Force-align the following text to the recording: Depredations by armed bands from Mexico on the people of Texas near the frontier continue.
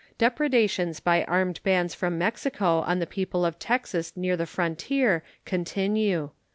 Depredations 0.17 0.99
by 0.99 1.23
armed 1.25 1.61
bands 1.61 1.93
from 1.93 2.17
Mexico 2.17 2.79
on 2.79 2.97
the 2.97 3.05
people 3.05 3.45
of 3.45 3.59
Texas 3.59 4.11
near 4.17 4.35
the 4.35 4.47
frontier 4.47 5.23
continue. 5.45 6.31